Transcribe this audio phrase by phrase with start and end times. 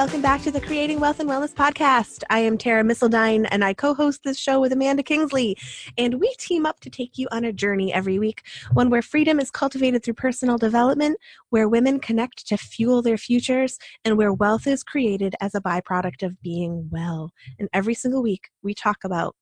[0.00, 2.22] welcome back to the Creating Wealth and Wellness podcast.
[2.30, 5.58] I am Tara Misseldine, and I co host this show with Amanda Kingsley.
[5.98, 8.40] And we team up to take you on a journey every week,
[8.72, 11.18] one where freedom is cultivated through personal development,
[11.50, 16.22] where women connect to fuel their futures, and where wealth is created as a byproduct
[16.22, 17.30] of being well.
[17.58, 19.36] And every single week, we talk about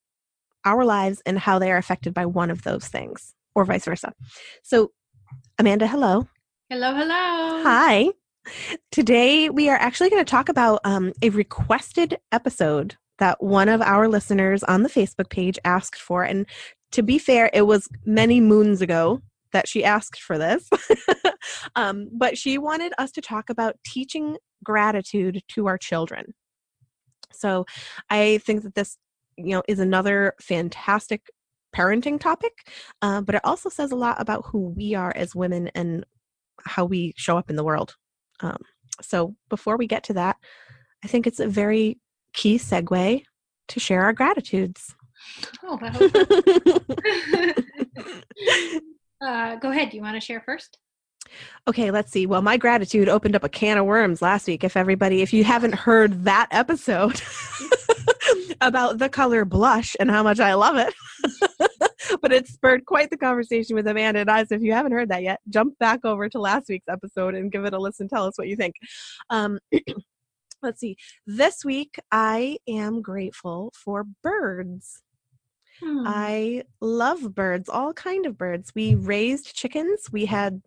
[0.65, 4.13] our lives and how they are affected by one of those things, or vice versa.
[4.65, 4.91] So,
[5.57, 6.27] Amanda, hello.
[6.69, 7.63] Hello, hello.
[7.63, 8.09] Hi.
[8.93, 13.83] Today, we are actually going to talk about um, a requested episode that one of
[13.83, 16.23] our listeners on the Facebook page asked for.
[16.23, 16.47] And
[16.93, 19.21] to be fair, it was many moons ago
[19.53, 20.69] that she asked for this.
[21.77, 26.35] um, but she wanted us to talk about teaching gratitude to our children.
[27.33, 27.67] So
[28.11, 28.97] I think that this,
[29.37, 31.31] you know, is another fantastic
[31.75, 32.53] parenting topic,
[33.03, 36.05] uh, but it also says a lot about who we are as women and
[36.65, 37.95] how we show up in the world.
[38.41, 38.59] Um,
[39.01, 40.37] so before we get to that,
[41.05, 41.99] I think it's a very
[42.33, 43.23] key segue
[43.69, 44.95] to share our gratitudes.
[45.63, 45.79] Oh,
[49.21, 49.91] uh, go ahead.
[49.91, 50.79] Do you want to share first?
[51.67, 52.27] Okay, let's see.
[52.27, 54.65] Well, my gratitude opened up a can of worms last week.
[54.65, 57.21] If everybody, if you haven't heard that episode
[58.61, 60.95] about the color blush and how much I love it,
[62.23, 64.45] but it spurred quite the conversation with Amanda and I.
[64.45, 67.53] So if you haven't heard that yet, jump back over to last week's episode and
[67.53, 68.09] give it a listen.
[68.09, 68.75] Tell us what you think.
[69.31, 69.59] Um,
[70.63, 70.97] let's see.
[71.27, 75.03] This week, I am grateful for birds.
[75.81, 76.05] Hmm.
[76.07, 78.73] I love birds, all kind of birds.
[78.75, 80.09] We raised chickens.
[80.11, 80.63] We had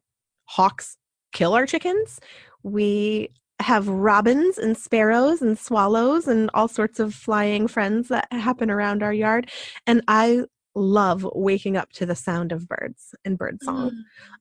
[0.45, 0.97] hawks
[1.33, 2.19] kill our chickens.
[2.63, 8.71] We have robins and sparrows and swallows and all sorts of flying friends that happen
[8.71, 9.49] around our yard.
[9.85, 13.91] And I love waking up to the sound of birds and bird song.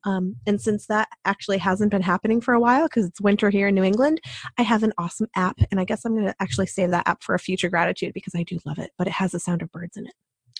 [0.06, 0.10] Mm.
[0.10, 3.68] Um, and since that actually hasn't been happening for a while because it's winter here
[3.68, 4.20] in New England,
[4.58, 5.58] I have an awesome app.
[5.70, 8.34] And I guess I'm going to actually save that app for a future gratitude because
[8.34, 10.14] I do love it, but it has the sound of birds in it.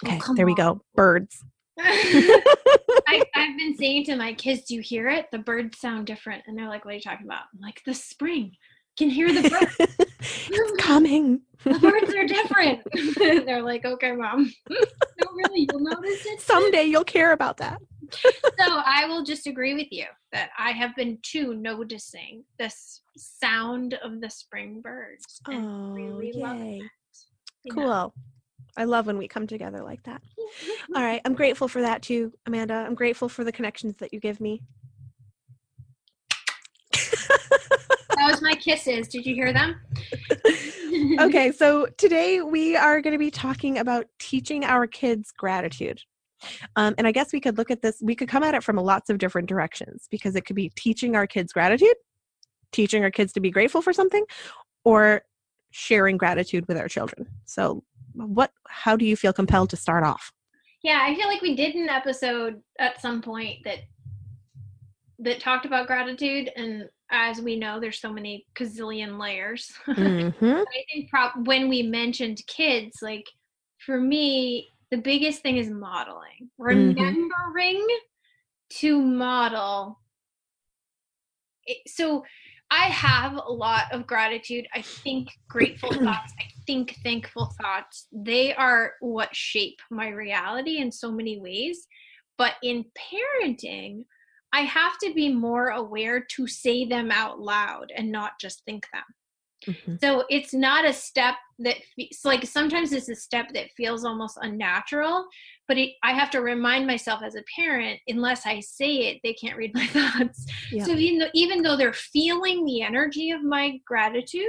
[0.05, 0.81] Oh, okay, oh, there we go.
[0.95, 1.45] Birds.
[1.83, 5.27] I, have been saying to my kids, "Do you hear it?
[5.33, 7.95] The birds sound different." And they're like, "What are you talking about?" I'm like, "The
[7.95, 8.53] spring
[9.01, 9.77] can hear the birds.
[10.21, 11.41] it's coming.
[11.65, 12.81] the birds are different."
[13.47, 14.77] they're like, "Okay, mom." no,
[15.35, 16.41] really, you'll notice it.
[16.41, 17.81] Someday you'll care about that.
[18.59, 23.95] so I will just agree with you that I have been too noticing this sound
[24.05, 26.43] of the spring birds oh, really yay.
[26.43, 26.83] love it.
[27.73, 27.87] Cool.
[27.87, 28.13] Know?
[28.77, 30.23] I love when we come together like that.
[30.95, 31.21] All right.
[31.25, 32.75] I'm grateful for that too, Amanda.
[32.75, 34.63] I'm grateful for the connections that you give me.
[38.21, 39.09] that was my kisses.
[39.09, 39.81] Did you hear them?
[41.21, 41.53] okay.
[41.53, 46.01] So today we are going to be talking about teaching our kids gratitude.
[46.77, 48.77] Um, and I guess we could look at this, we could come at it from
[48.77, 51.95] lots of different directions because it could be teaching our kids gratitude,
[52.73, 54.25] teaching our kids to be grateful for something,
[54.85, 55.23] or
[55.71, 57.27] sharing gratitude with our children.
[57.45, 57.85] So
[58.15, 60.33] what how do you feel compelled to start off
[60.83, 63.79] yeah i feel like we did an episode at some point that
[65.19, 70.45] that talked about gratitude and as we know there's so many gazillion layers mm-hmm.
[70.45, 73.27] i think pro- when we mentioned kids like
[73.79, 76.67] for me the biggest thing is modeling mm-hmm.
[76.67, 78.79] remembering mm-hmm.
[78.79, 79.99] to model
[81.67, 82.25] it, so
[82.71, 84.67] I have a lot of gratitude.
[84.73, 90.93] I think grateful thoughts, I think thankful thoughts, they are what shape my reality in
[90.93, 91.87] so many ways.
[92.39, 94.05] But in parenting,
[94.53, 98.87] I have to be more aware to say them out loud and not just think
[98.93, 99.03] them.
[99.67, 99.97] Mm-hmm.
[100.03, 104.39] So it's not a step that it's like sometimes it's a step that feels almost
[104.41, 105.27] unnatural,
[105.69, 109.35] but it, I have to remind myself as a parent, unless I say it, they
[109.35, 110.47] can't read my thoughts.
[110.73, 110.85] Yeah.
[110.85, 114.49] So even though, even though they're feeling the energy of my gratitude,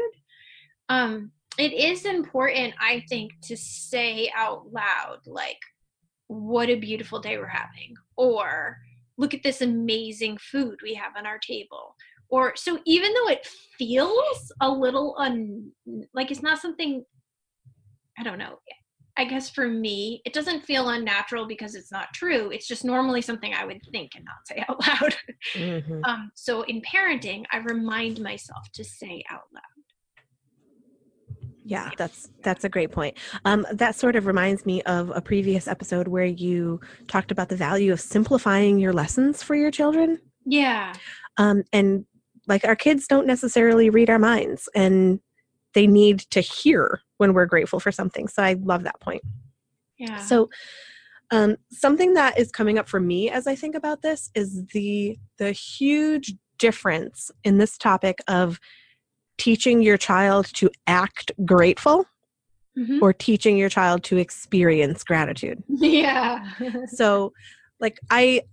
[0.87, 5.59] um, it is important, I think, to say out loud, like,
[6.27, 8.77] what a beautiful day we're having, or
[9.21, 11.95] look at this amazing food we have on our table,
[12.31, 13.45] or so even though it
[13.77, 15.71] feels a little un
[16.13, 17.05] like it's not something
[18.17, 18.57] i don't know
[19.17, 22.49] i guess for me it doesn't feel unnatural because it's not true.
[22.49, 25.15] It's just normally something i would think and not say out loud.
[25.53, 26.01] Mm-hmm.
[26.05, 29.70] um, so in parenting i remind myself to say out loud
[31.63, 33.17] yeah that's that's a great point.
[33.45, 37.55] Um, that sort of reminds me of a previous episode where you talked about the
[37.55, 40.19] value of simplifying your lessons for your children.
[40.45, 40.93] Yeah.
[41.37, 42.05] Um, and
[42.47, 45.19] like our kids don't necessarily read our minds and
[45.73, 49.21] they need to hear when we're grateful for something so i love that point.
[49.97, 50.17] Yeah.
[50.17, 50.49] So
[51.29, 55.17] um, something that is coming up for me as i think about this is the
[55.37, 58.59] the huge difference in this topic of
[59.45, 62.05] teaching your child to act grateful
[62.77, 63.01] Mhm.
[63.01, 65.61] or teaching your child to experience gratitude.
[65.67, 66.53] yeah.
[66.87, 67.33] So
[67.79, 68.43] like I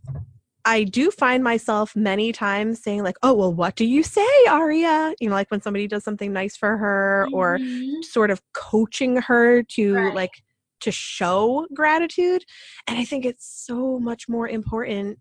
[0.64, 5.14] I do find myself many times saying like, "Oh, well, what do you say, Aria?"
[5.20, 8.02] You know, like when somebody does something nice for her or Mhm.
[8.04, 10.14] sort of coaching her to Right.
[10.22, 10.34] like
[10.80, 12.42] to show gratitude
[12.86, 15.18] and i think it's so much more important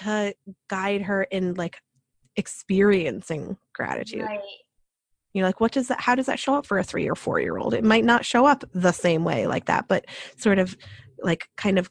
[0.00, 0.34] to
[0.68, 1.76] guide her in like
[2.36, 4.22] experiencing gratitude.
[4.22, 4.40] Right.
[5.32, 7.14] you know like what does that how does that show up for a three or
[7.14, 7.74] four year old?
[7.74, 10.06] It might not show up the same way like that but
[10.36, 10.76] sort of
[11.22, 11.90] like kind of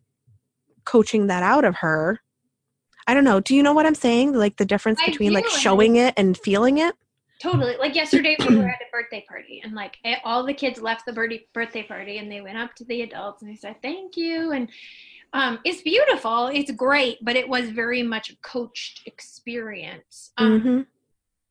[0.85, 2.19] coaching that out of her.
[3.07, 3.39] I don't know.
[3.39, 4.33] Do you know what i'm saying?
[4.33, 6.95] Like the difference I between like do, showing it and feeling it?
[7.39, 7.75] Totally.
[7.77, 11.05] Like yesterday, we were at a birthday party, and like eh, all the kids left
[11.05, 14.15] the birdie birthday party, and they went up to the adults and they said thank
[14.15, 14.69] you, and
[15.35, 20.87] um, it's beautiful, it's great, but it was very much a coached experience, um, Mhm.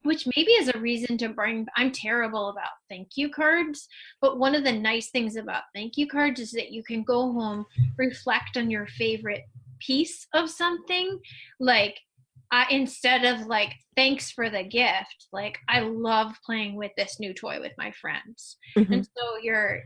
[0.02, 1.66] which maybe is a reason to bring.
[1.76, 3.86] I'm terrible about thank you cards,
[4.22, 7.32] but one of the nice things about thank you cards is that you can go
[7.32, 7.66] home,
[7.98, 9.44] reflect on your favorite
[9.80, 11.20] piece of something,
[11.60, 12.00] like
[12.50, 17.32] I, instead of like thanks for the gift like i love playing with this new
[17.34, 18.92] toy with my friends Mhm.
[18.92, 19.82] and so you're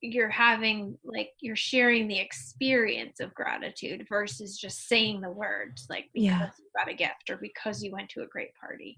[0.00, 6.04] you're having like you're sharing the experience of gratitude versus just saying the words like
[6.14, 6.50] because Yeah.
[6.58, 8.96] you got a gift or because you went to a great party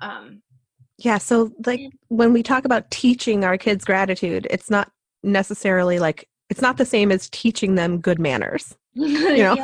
[0.00, 0.42] um
[0.98, 1.88] Yeah, so like Yeah.
[2.08, 4.90] when we talk about teaching our kids gratitude, it's not
[5.22, 8.76] necessarily like it's not the same as teaching them good manners.
[8.94, 9.56] you know?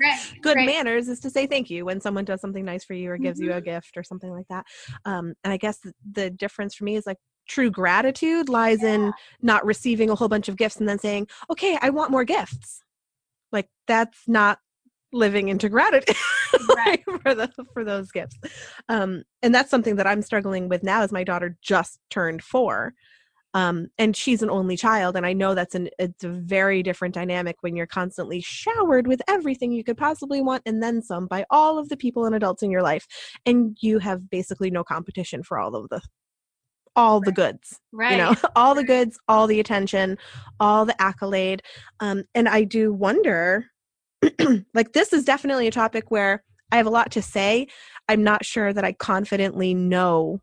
[0.00, 0.66] right, Good right.
[0.66, 3.38] manners is to say thank you when someone does something nice for you or gives
[3.40, 3.58] you Mm-hmm.
[3.58, 4.64] a gift or something like that.
[5.04, 9.12] Um, and I guess the, the difference for me is like true gratitude lies in
[9.42, 12.82] not receiving a whole bunch of gifts and then saying, "Okay, I want more gifts."
[13.52, 14.58] Like that's not
[15.12, 16.16] living into gratitude
[16.76, 17.02] Right.
[17.22, 18.36] for the for those gifts.
[18.88, 22.94] Um, and that's something that I'm struggling with now as my daughter just turned four.
[23.52, 27.14] Um, and she's an only child, and I know that's an it's a very different
[27.14, 31.44] dynamic when you're constantly showered with everything you could possibly want and then some by
[31.50, 33.08] all of the people and adults in your life,
[33.44, 36.00] and you have basically no competition for all of the
[36.96, 40.18] all the goods right you know all the goods all the attention
[40.58, 41.62] all the accolade
[42.00, 43.66] um, and i do wonder
[44.74, 46.42] like this is definitely a topic where
[46.72, 47.66] i have a lot to say.
[48.08, 50.40] I'm not sure that i confidently know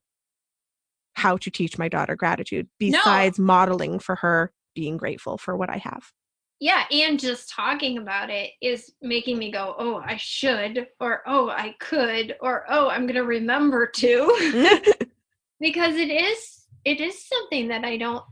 [1.13, 5.77] how to teach my daughter gratitude besides modeling for her being grateful for what i
[5.77, 6.11] have.
[6.59, 11.49] Yeah and just talking about it is making me go oh i should or oh
[11.49, 14.81] i could or oh i'm gonna remember to
[15.59, 18.23] because it is it is something that i don't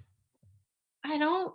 [1.04, 1.54] i don't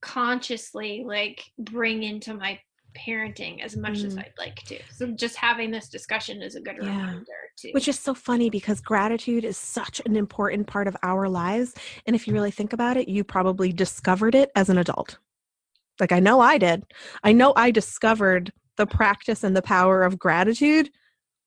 [0.00, 2.58] consciously like bring into my
[3.06, 4.18] parenting as much as Mm.
[4.18, 4.78] i'd like to.
[4.90, 6.88] So just having this discussion is a good Yeah.
[6.88, 7.24] reminder
[7.58, 11.74] to which is so funny because gratitude is such an important part of our lives
[12.06, 15.18] and if you really think about it you probably discovered it as an adult.
[16.00, 16.84] Like i know i did.
[17.22, 20.90] I know i discovered the practice and the power of gratitude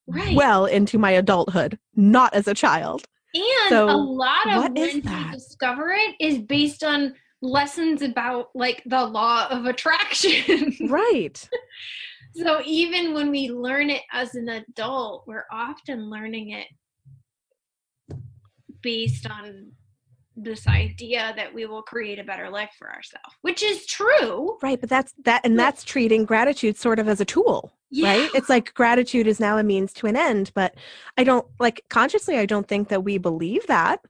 [0.07, 0.35] right.
[0.35, 3.05] well into my adulthood not as a child
[3.35, 8.81] and so a lot of when you discover it is based on lessons about like
[8.85, 10.75] the law of attraction.
[10.89, 11.47] Right.
[12.35, 16.67] So even when we learn it as an adult, we're often learning it
[18.81, 19.71] based on
[20.35, 24.57] this idea that we will create a better life for ourselves, which is true.
[24.61, 28.49] right but that's that and that's treating gratitude sort of as a tool right it's
[28.49, 30.75] like gratitude is now a means to an end but
[31.17, 34.01] i don't like consciously i don't think that we believe that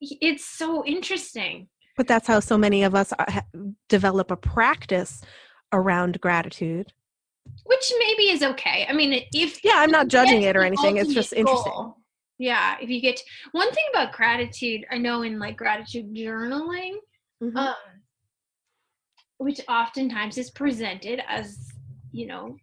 [0.00, 1.68] It's so interesting.
[1.96, 3.44] But that's how so many of us uh, are,
[3.88, 5.20] develop a practice
[5.72, 6.92] around gratitude.
[7.64, 8.86] Which maybe is okay.
[8.88, 10.96] I mean, if Yeah, I'm not judging it or anything.
[10.96, 11.92] It's just interesting.
[12.40, 16.94] Yeah, if you get to, one thing about gratitude, I know in like gratitude journaling,
[17.42, 17.54] Mhm.
[17.54, 17.74] um,
[19.36, 21.68] which oftentimes is presented as
[22.12, 22.56] you know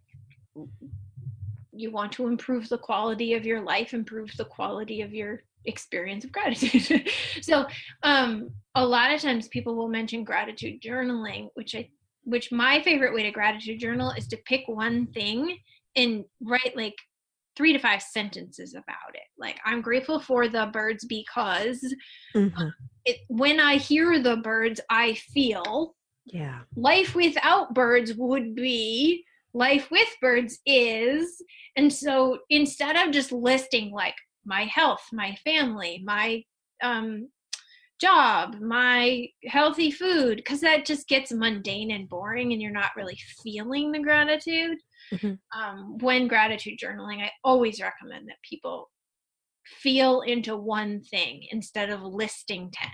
[1.71, 6.23] you want to improve the quality of your life improve the quality of your experience
[6.23, 7.09] of gratitude
[7.41, 7.65] so
[8.03, 11.87] um a lot of times people will mention gratitude journaling which i
[12.23, 15.57] which my favorite way to gratitude journal is to pick one thing
[15.95, 16.95] and write like
[17.57, 21.83] three to five sentences about it like i'm grateful for the birds because
[22.35, 22.71] Mhm.
[23.05, 25.95] it when i hear the birds i feel
[26.25, 26.59] Yeah.
[26.75, 29.23] life without birds would be
[29.53, 31.41] life with birds is
[31.75, 36.43] and so instead of just listing like my health my family my
[36.83, 37.27] um
[37.99, 43.17] job my healthy food because that just gets mundane and boring and you're not really
[43.41, 44.77] feeling the gratitude
[45.11, 45.39] Mhm.
[45.55, 48.89] um, when gratitude journaling i always recommend that people
[49.65, 52.89] feel into one thing instead of listing 10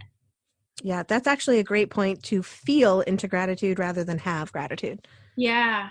[0.83, 5.07] yeah that's actually a great point to feel into gratitude rather than have gratitude.
[5.35, 5.89] Yeah.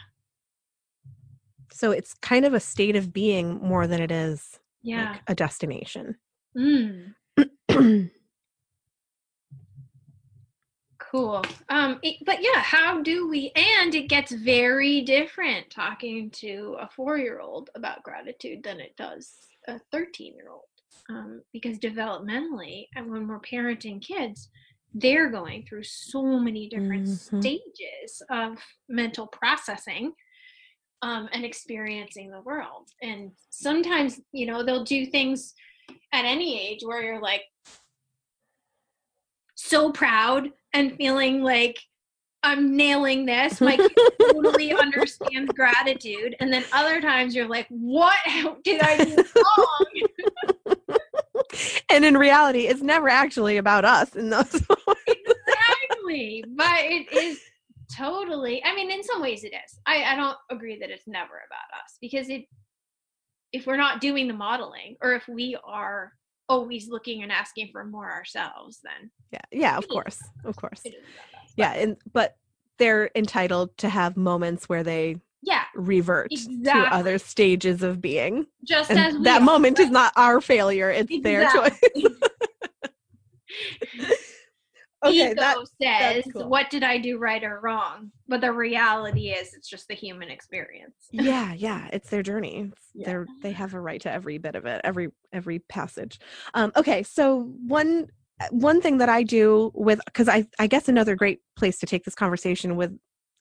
[1.73, 5.12] So it's kind of a state of being more than it is yeah.
[5.12, 6.17] like a destination.
[6.57, 7.14] Mm.
[11.12, 11.45] cool.
[11.69, 16.88] Um it, but yeah how do we and it gets very different talking to a
[16.97, 19.31] four year old about gratitude than it does
[19.69, 20.62] a 13 year old
[21.11, 24.49] um, because developmentally and when we're parenting kids
[24.95, 27.40] they're going through so many different Mhm.
[27.40, 30.12] stages of mental processing
[31.02, 32.88] um, and experiencing the world.
[33.02, 35.54] And sometimes you know they'll do things
[36.12, 37.42] at any age where you're like
[39.62, 41.78] so proud and feeling like
[42.42, 43.61] I'm nailing this.
[43.61, 46.35] My kid totally understands gratitude.
[46.40, 48.16] And then other times you're like, what
[48.64, 50.76] did I do wrong?
[51.90, 54.54] and in reality it's never actually about us in those
[55.07, 56.45] exactly.
[56.57, 57.40] But it is
[57.95, 59.78] totally, I mean, in some ways it is.
[59.87, 62.45] I, I don't agree that it's never about us because it,
[63.52, 66.12] if we're not doing the modeling or if we are
[66.52, 69.11] always looking and asking for more ourselves, then.
[69.32, 70.80] Yeah yeah of course of course.
[70.85, 71.50] It is about us.
[71.56, 72.37] yeah and but
[72.78, 75.64] they're entitled to have moments where they Yeah.
[75.75, 80.12] revert to other stages of being Just and as we that are, moment is not
[80.16, 81.80] our failure it's their choice
[85.04, 86.49] okay ego that says cool.
[86.49, 90.28] what did i do right or wrong but the reality is it's just the human
[90.30, 93.06] experience yeah yeah it's their journey It's Yeah.
[93.06, 96.18] they're they have a right to every bit of it every every passage
[96.54, 98.06] um okay so one
[98.50, 102.04] one thing that i do with because i i guess another great place to take
[102.04, 102.92] this conversation with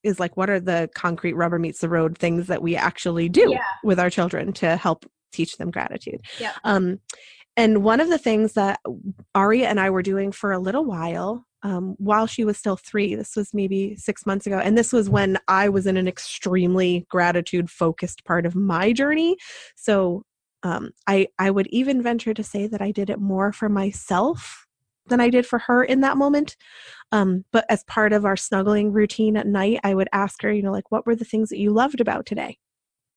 [0.03, 3.51] is like what are the concrete rubber meets the road things that we actually do
[3.51, 3.63] Yeah.
[3.83, 6.53] with our children to help teach them gratitude Yeah.
[6.63, 6.99] um
[7.57, 8.79] and one of the things that
[9.35, 13.15] aria and i were doing for a little while um, while she was still three
[13.15, 17.05] this was maybe six months ago and this was when i was in an extremely
[17.09, 19.37] gratitude focused part of my journey.
[19.75, 20.23] So
[20.63, 24.67] um, I, I would even venture to say that i did it more for myself
[25.07, 26.55] than i did for her in that moment.
[27.11, 30.61] Um, but as part of our snuggling routine at night i would ask her you
[30.61, 32.57] know like what were the things that you loved about today?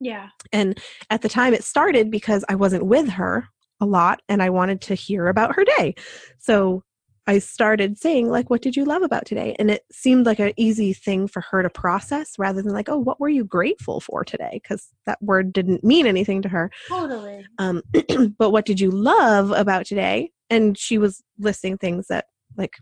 [0.01, 0.29] Yeah.
[0.53, 0.79] And
[1.11, 3.49] at the time it started because I wasn't with her
[3.81, 5.95] a lot and I wanted to hear about her day.
[6.39, 6.83] So
[7.27, 9.57] I started saying, like, what did you love about today?
[9.59, 12.99] And it seemed like an easy thing for her to process rather than like, oh,
[12.99, 14.61] what were you grateful for today?
[14.63, 16.71] Because that word didn't mean anything to her.
[16.89, 17.83] totally Um,
[18.39, 20.31] but what did you love about today?
[20.51, 22.27] And she was listing things that
[22.57, 22.75] like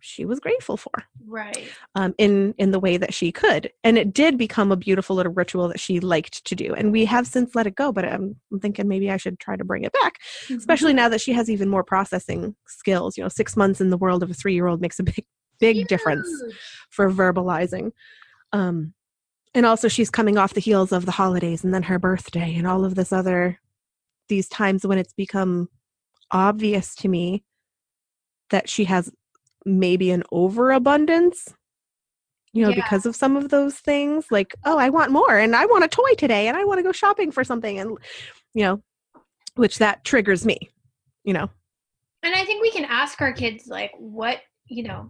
[0.00, 0.92] she was grateful for
[1.26, 1.70] right.
[1.94, 3.70] um, in in the way that she could.
[3.84, 6.74] And it did become a beautiful little ritual that she liked to do.
[6.74, 9.56] And we have since let it go but i'm, I'm thinking maybe i should try
[9.56, 10.18] to bring it back
[10.50, 13.16] especially now that she has even more processing skills.
[13.16, 15.24] You know six months in the world of a three year old makes a big
[15.58, 16.28] big difference
[16.90, 17.92] for verbalizing.
[18.52, 18.94] Um
[19.54, 22.66] and also she's coming off the heels of the holidays and then her birthday and
[22.66, 23.60] all of this other
[24.28, 25.68] these times when it's become
[26.30, 27.44] obvious to me
[28.50, 29.10] that she has
[29.64, 31.54] maybe an overabundance
[32.52, 32.76] you know Yeah.
[32.76, 35.88] because of some of those things like oh i want more and i want a
[35.88, 37.96] toy today and i want to go shopping for something and
[38.54, 38.82] you know
[39.54, 40.58] which that triggers me
[41.24, 41.48] you know
[42.22, 45.08] and i think we can ask our kids like what you know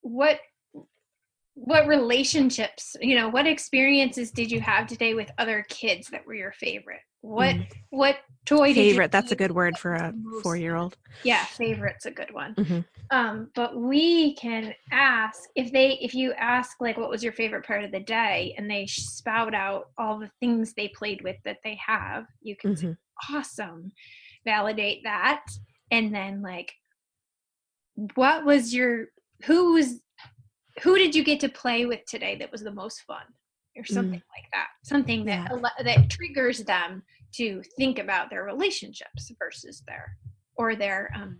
[0.00, 0.40] what
[1.54, 6.34] what relationships you know what experiences did you have today with other kids that were
[6.34, 7.66] your favorite what Mm.
[7.90, 10.12] what toy did you favorite that's a good word for a
[10.42, 12.84] four year old yeah favorite's a good one Mhm.
[13.10, 17.64] um but we can ask if they if you ask like what was your favorite
[17.64, 21.58] part of the day and they spout out all the things they played with that
[21.62, 22.96] they have you can say Mhm.
[23.30, 23.92] awesome
[24.44, 25.44] validate that
[25.92, 26.72] and then like
[28.16, 29.06] what was your
[29.44, 30.00] who was
[30.82, 33.22] who did you get to play with today that was the most fun
[33.76, 35.82] or something like that something that Yeah.
[35.84, 37.02] that triggers them
[37.32, 40.16] to think about their relationships versus their
[40.56, 41.38] or their um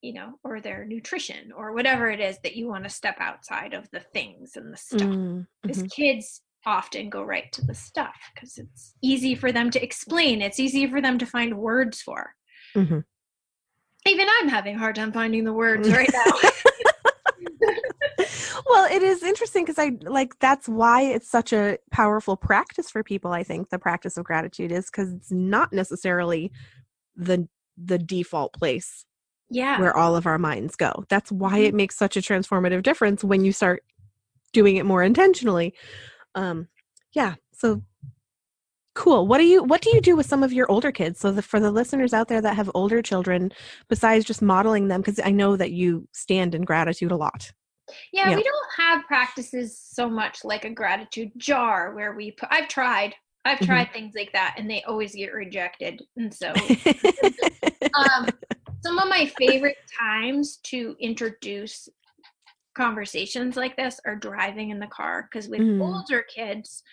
[0.00, 3.74] you know or their nutrition or whatever it is that you want to step outside
[3.74, 5.90] of the things and the stuff Mm, because mhm.
[5.90, 10.60] kids often go right to the stuff because it's easy for them to explain it's
[10.60, 12.34] easy for them to find words for
[12.76, 13.04] Mhm.
[14.06, 16.50] even i'm having a hard time finding the words right now
[18.68, 23.02] well it is interesting because i like that's why it's such a powerful practice for
[23.02, 26.50] people i think the practice of gratitude is because it's not necessarily
[27.16, 29.04] the the default place
[29.50, 31.64] yeah where all of our minds go that's why Mhm.
[31.66, 33.82] it makes such a transformative difference when you start
[34.52, 35.74] doing it more intentionally
[36.34, 36.68] um
[37.14, 37.82] yeah so
[38.94, 39.28] cool.
[39.28, 41.20] What do you what do you do with some of your older kids?
[41.20, 43.52] So the, for the listeners out there that have older children,
[43.88, 47.52] besides just modeling them, because I know that you stand in gratitude a lot.
[48.12, 52.48] Yeah, yeah, we don't have practices so much like a gratitude jar where we put.
[52.52, 53.14] I've tried.
[53.44, 53.66] I've mm-hmm.
[53.66, 53.92] tried mm-hmm.
[53.92, 56.02] things like that, and they always get rejected.
[56.16, 56.48] And so,
[57.94, 58.28] um,
[58.82, 61.88] some of my favorite times to introduce
[62.78, 65.82] conversations like this are driving in the car because with mm.
[65.82, 66.84] older kids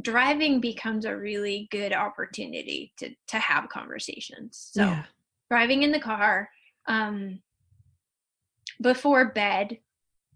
[0.00, 5.02] driving becomes a really good opportunity to to have conversations so yeah.
[5.50, 6.48] driving in the car
[6.86, 7.40] um
[8.80, 9.78] before bed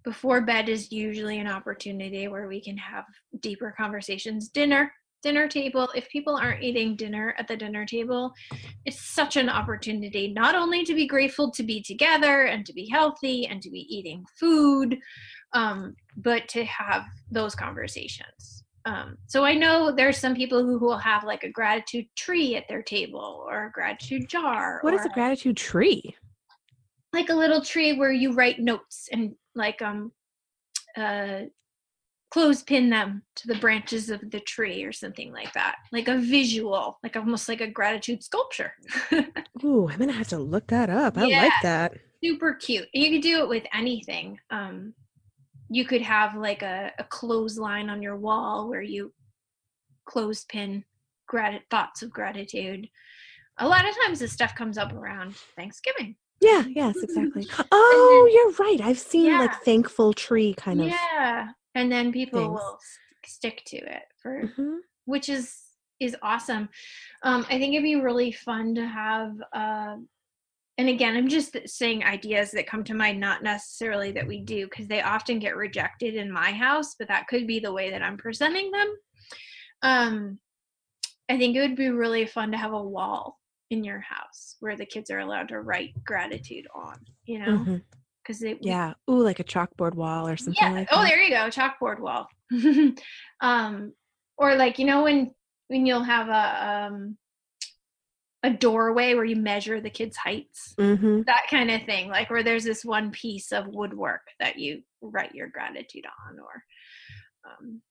[0.04, 3.04] before bed is usually an opportunity where we can have
[3.40, 4.48] deeper conversations.
[4.48, 4.92] Dinner
[5.22, 8.32] dinner table if people aren't eating dinner at the dinner table
[8.84, 12.88] it's such an opportunity not only to be grateful to be together and to be
[12.88, 14.98] healthy and to be eating food
[15.52, 18.64] um, but to have those conversations.
[18.86, 22.64] Um, so i know there's some people who will have like a gratitude tree at
[22.66, 26.16] their table or a gratitude jar What is a gratitude tree?
[27.12, 30.12] Like a little tree where you write notes and like um
[30.96, 31.40] uh
[32.30, 35.76] clothespin them to the branches of the tree or something like that.
[35.90, 38.72] Like a visual like almost like a gratitude sculpture.
[39.64, 41.18] Ooh, i'm gonna have to look that up.
[41.18, 41.94] I yeah, like that.
[42.22, 42.88] Super cute.
[42.94, 44.38] You could do it with anything.
[44.50, 44.94] Um
[45.72, 49.12] you could have like a, a clothesline on your wall where you
[50.04, 50.84] clothespin
[51.28, 52.88] grat- thoughts of gratitude.
[53.58, 58.34] A lot of times this stuff comes up around thanksgiving yeah yes exactly oh then,
[58.34, 59.40] you're right i've seen yeah.
[59.40, 62.52] like thankful tree kind of yeah and then people things.
[62.52, 62.78] will
[63.26, 64.76] stick to it for mm-hmm.
[65.04, 65.56] which is
[66.00, 66.68] is awesome
[67.22, 69.96] um i think it'd be really fun to have uh
[70.78, 74.66] and again i'm just saying ideas that come to mind not necessarily that we do
[74.66, 78.02] because they often get rejected in my house but that could be the way that
[78.02, 78.96] i'm presenting them
[79.82, 80.38] um
[81.28, 83.39] i think it would be really fun to have a wall
[83.70, 87.58] in your house where the kids are allowed to write gratitude on you know?
[87.58, 87.76] Mm-hmm.
[88.22, 88.92] Because it yeah.
[89.08, 90.72] Ooh like a chalkboard wall or something yeah.
[90.72, 92.28] like oh there you go chalkboard wall.
[93.40, 93.92] Um
[94.36, 95.32] or like you know when
[95.68, 97.16] when you'll have a um
[98.42, 100.74] a doorway where you measure the kids heights?
[100.78, 101.22] Mm-hmm.
[101.26, 105.34] that kind of thing like where there's this one piece of woodwork that you write
[105.34, 106.64] your gratitude on or
[107.46, 107.82] um,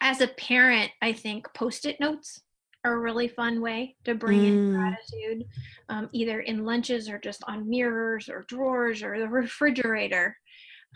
[0.00, 2.40] as a parent i think post-it notes
[2.84, 4.46] a really fun way to bring mm.
[4.46, 5.44] in gratitude,
[5.88, 10.36] um, either in lunches or just on mirrors or drawers or the refrigerator.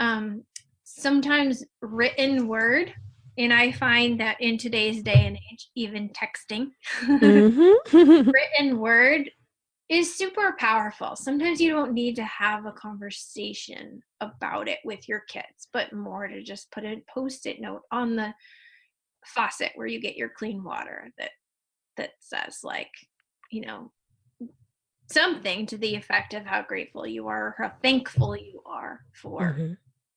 [0.00, 0.42] Um,
[0.84, 2.92] sometimes written word,
[3.38, 6.70] and I find that in today's day and age, even texting,
[7.02, 8.30] mm-hmm.
[8.30, 9.30] written word
[9.88, 11.14] is super powerful.
[11.14, 16.26] Sometimes you don't need to have a conversation about it with your kids, but more
[16.26, 18.34] to just put a post it note on the
[19.24, 21.30] faucet where you get your clean water that
[21.96, 22.90] that says like
[23.50, 23.90] you know
[25.10, 29.40] something to the effect of how grateful you are or how thankful you are for
[29.40, 29.72] mm-hmm.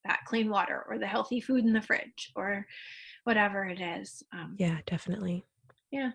[0.05, 2.65] that clean water or the healthy food in the fridge or
[3.23, 5.45] whatever it is um, yeah definitely
[5.91, 6.11] yeah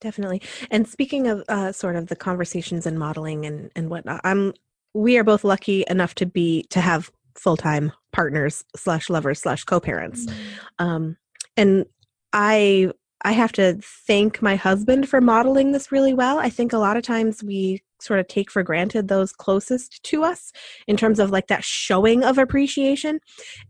[0.00, 4.52] definitely and speaking of uh, sort of the conversations and modeling and and whatnot i'm
[4.94, 10.26] we are both lucky enough to be to have full-time partners slash lovers slash co-parents
[10.26, 10.84] mm-hmm.
[10.86, 11.16] um
[11.56, 11.84] and
[12.32, 12.90] i
[13.24, 16.38] I have to thank my husband for modeling this really well.
[16.38, 20.22] I think a lot of times we sort of take for granted those closest to
[20.22, 20.52] us
[20.86, 23.18] in terms of like that showing of appreciation.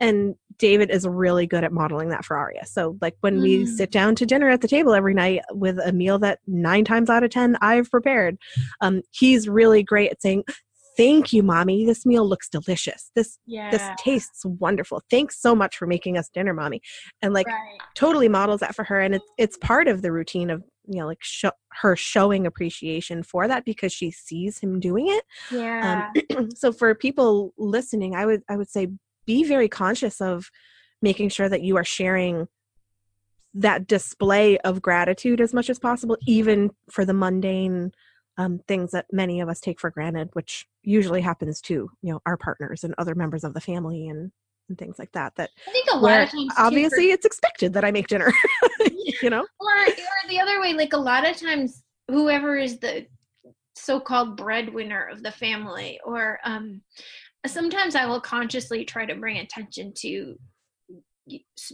[0.01, 2.67] And David is really good at modeling that for Aria.
[2.67, 3.43] So, like when mm.
[3.43, 6.85] we sit down to dinner at the table every night with a meal that nine
[6.85, 8.39] times out of 10 I've prepared,
[8.81, 10.45] um, he's really great at saying,
[10.97, 11.85] thank you mommy.
[11.85, 13.11] This meal looks delicious.
[13.15, 13.71] This yeah.
[13.71, 15.03] this tastes wonderful.
[15.11, 16.81] Thanks so much for making us dinner mommy.
[17.23, 17.79] And like right.
[17.95, 21.07] totally models that for her and it's it's part of the routine of you know
[21.07, 25.25] like sh- her showing appreciation for that because she sees him doing it.
[25.51, 26.11] Yeah.
[26.31, 28.89] um, so for people listening i would i would say
[29.27, 30.51] be very conscious of
[31.01, 32.47] making sure that you are sharing
[33.55, 37.93] that display of gratitude as much as possible even for the mundane
[38.37, 42.21] um, things that many of us take for granted, which usually happens to you know
[42.27, 44.33] our partners and other members of the family and
[44.69, 45.35] and things like that.
[45.37, 48.33] That I think a lot of times obviously for, it's expected that I make dinner,
[49.23, 53.07] you know, or or the other way, like a lot of times whoever is the
[53.77, 56.81] so-called breadwinner of the family, or um,
[57.47, 60.37] sometimes I will consciously try to bring attention to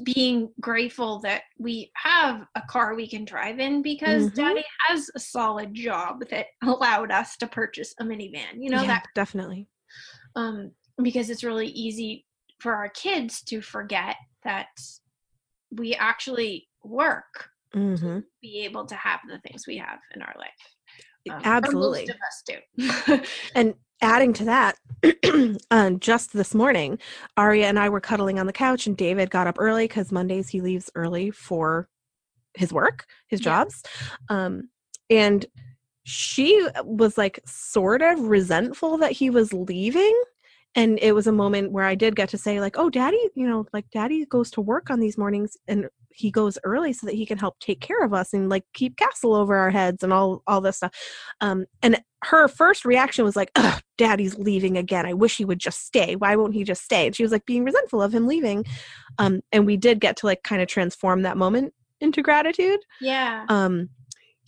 [0.05, 4.37] being grateful that we have a car we can drive in because mm-hmm.
[4.37, 8.87] daddy has a solid job that allowed us to purchase a minivan you know yeah,
[8.87, 9.67] that definitely
[10.37, 10.71] um
[11.03, 12.25] because it's really easy
[12.61, 14.69] for our kids to forget that
[15.73, 18.19] we actually work Mm-hmm.
[18.43, 20.51] be able to have the things we have in our life.
[21.31, 22.07] Um, Absolutely.
[22.07, 22.43] most of us
[23.17, 23.25] do.
[23.55, 24.77] And adding to that,
[25.71, 26.99] um, just this morning,
[27.37, 30.49] Aria and I were cuddling on the couch, and David got up early because Mondays
[30.49, 31.89] he leaves early for
[32.55, 33.45] his work, his Yeah.
[33.45, 33.83] jobs.
[34.29, 34.71] Um,
[35.09, 35.47] and
[36.05, 40.21] she was like sort of resentful that he was leaving.
[40.75, 43.49] And it was a moment where I did get to say, like, oh, daddy, you
[43.49, 47.15] know, like daddy goes to work on these mornings and he goes early so that
[47.15, 50.13] he can help take care of us and like keep castle over our heads and
[50.13, 50.93] all all this stuff.
[51.41, 55.07] Um, and her first reaction was like, Ugh, daddy's leaving again.
[55.07, 56.15] I wish he would just stay.
[56.17, 57.07] Why won't he just stay?
[57.07, 58.65] And she was like being resentful of him leaving.
[59.19, 63.45] Um, and we did get to like kind of transform that moment into gratitude yeah.
[63.49, 63.89] um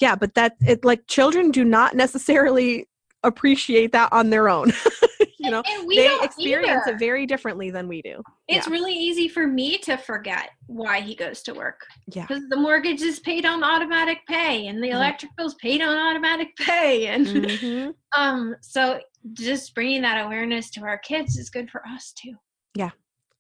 [0.00, 2.86] yeah but that it like children do not necessarily
[3.24, 4.72] appreciate that on their own
[5.38, 6.96] you know and we they experience either.
[6.96, 8.72] it very differently than we do It's yeah.
[8.72, 11.80] really easy for me to forget why he goes to work.
[12.14, 14.94] yeah Because the mortgage is paid on automatic pay and the Mhm.
[14.94, 17.06] electric bill's paid on automatic pay.
[17.08, 17.94] And Mhm.
[18.16, 19.00] um, so
[19.32, 22.34] just bringing that awareness to our kids is good for us too.
[22.76, 22.90] Yeah,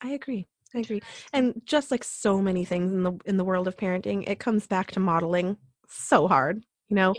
[0.02, 1.02] I agree i agree
[1.34, 4.66] and just like so many things in the in the world of parenting it comes
[4.66, 5.54] back to modeling
[5.86, 7.14] so hard you know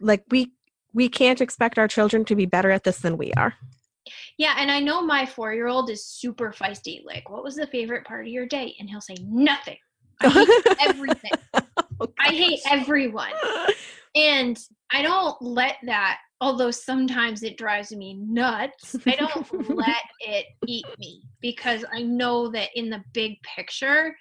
[0.00, 0.52] like we
[0.98, 3.54] we can't expect our children to be better at this than we are
[4.36, 7.04] Yeah, and I know my four year old is super feisty.
[7.04, 8.74] Like, what was the favorite part of your day?
[8.80, 9.78] And he'll say, Nothing.
[10.20, 10.48] I hate
[10.80, 11.30] everything.
[12.00, 13.32] Oh, I hate everyone.
[14.16, 14.58] And
[14.92, 20.86] I don't let that, although sometimes it drives me nuts, I don't let it eat
[20.98, 24.16] me because I know that in the big picture,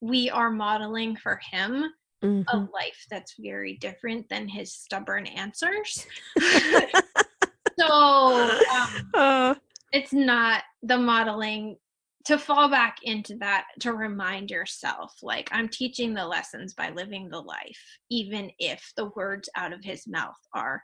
[0.00, 1.92] we are modeling for him
[2.22, 2.72] a Mhm.
[2.72, 6.06] life that's very different than his stubborn answers.
[7.78, 9.54] so um, Uh,
[9.92, 11.76] it's not the modeling
[12.24, 17.28] to fall back into that to remind yourself like i'm teaching the lessons by living
[17.28, 20.82] the life even if the words out of his mouth are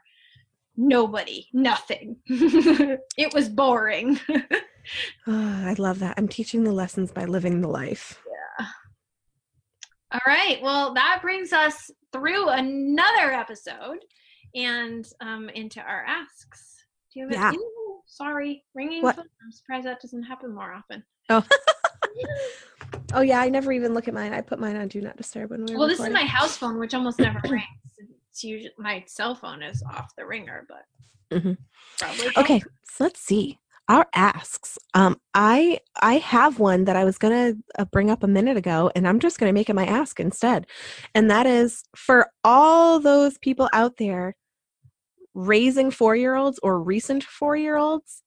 [0.75, 2.15] nobody nothing.
[3.17, 4.19] It was boring.
[5.27, 6.15] Oh, i love that.
[6.17, 8.21] I'm teaching the lessons by living the life
[10.11, 13.99] all right well that brings us through another episode
[14.55, 16.77] and um into our asks
[17.13, 17.51] do you have Yeah.
[17.51, 19.15] a, Ooh, sorry ringing What?
[19.15, 21.43] phone i'm surprised that doesn't happen more often oh
[23.13, 25.51] oh yeah i never even look at mine i put mine on do not disturb
[25.51, 27.63] when we're Well, this is my house phone, which almost never rings.
[28.31, 30.85] It's usually my cell phone is off the ringer, but
[31.37, 31.57] Mhm.
[31.99, 33.59] probably okay so let's see
[33.89, 38.27] our asks um i i have one that i was gonna uh, bring up a
[38.27, 40.65] minute ago and i'm just gonna make it my ask instead
[41.13, 44.35] and that is for all those people out there
[45.33, 48.23] raising four year olds or recent four year olds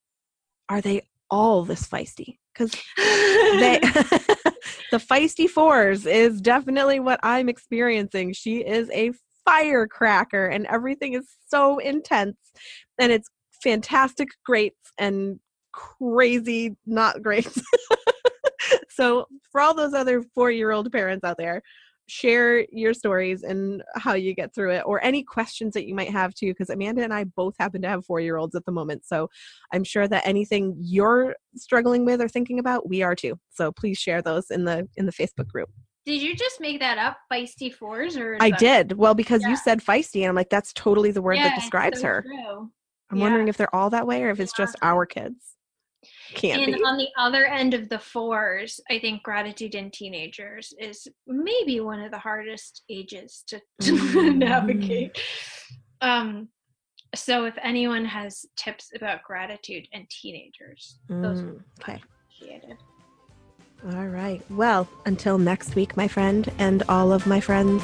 [0.69, 2.39] are they all this feisty?
[2.53, 3.79] Because they
[4.91, 8.33] the feisty fours is definitely what i'm experiencing.
[8.33, 9.13] She is a
[9.45, 12.37] firecracker and everything is so intense
[12.99, 13.29] and it's
[13.63, 15.41] fantastic greats and
[15.73, 17.49] crazy not great.
[18.91, 21.63] so for all those other four year old parents out there
[22.09, 26.11] share your stories and how you get through it or any questions that you might
[26.11, 28.73] have too because amanda and i both happen to have four year olds at the
[28.73, 29.31] moment so
[29.73, 33.97] i'm sure that anything you're struggling with or thinking about we are too so please
[33.99, 35.71] share those in the in the facebook group
[36.05, 39.51] Did you just make that up, feisty fours, or i that- did well because Yeah.
[39.51, 42.23] you said feisty and i'm like that's totally the word Yeah, that describes so her
[42.27, 42.71] true.
[43.11, 43.23] i'm Yeah.
[43.23, 45.57] wondering if they're all that way or if it's just our kids
[46.35, 50.73] can't And be on the other end of the fours, I think gratitude in teenagers
[50.79, 54.37] is maybe one of the hardest ages to, to Mm.
[54.39, 55.19] navigate.
[56.01, 56.49] Um,
[57.15, 62.01] so if anyone has tips about gratitude and teenagers, those Mm, okay
[62.41, 62.79] appreciated.
[63.95, 67.83] all right well until next week my friend and all of my friends